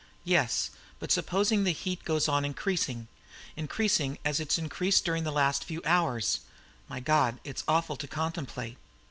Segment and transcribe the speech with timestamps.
[0.23, 3.07] "Yes, but supposing the heat goes on increasing,
[3.55, 6.39] increasing as it's increased during the last few hours?
[6.89, 8.79] My God, it's awful to contemplate!"